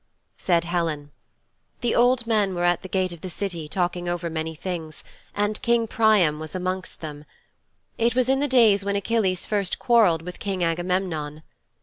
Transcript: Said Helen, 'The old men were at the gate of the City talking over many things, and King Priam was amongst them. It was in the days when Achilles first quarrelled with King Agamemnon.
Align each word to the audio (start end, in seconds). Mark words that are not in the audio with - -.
Said 0.39 0.63
Helen, 0.63 1.11
'The 1.81 1.93
old 1.93 2.25
men 2.25 2.55
were 2.55 2.63
at 2.63 2.81
the 2.81 2.89
gate 2.89 3.11
of 3.13 3.21
the 3.21 3.29
City 3.29 3.67
talking 3.67 4.09
over 4.09 4.31
many 4.31 4.55
things, 4.55 5.03
and 5.35 5.61
King 5.61 5.85
Priam 5.87 6.39
was 6.39 6.55
amongst 6.55 7.01
them. 7.01 7.23
It 7.99 8.15
was 8.15 8.27
in 8.27 8.39
the 8.39 8.47
days 8.47 8.83
when 8.83 8.95
Achilles 8.95 9.45
first 9.45 9.77
quarrelled 9.77 10.23
with 10.23 10.39
King 10.39 10.63
Agamemnon. 10.63 11.43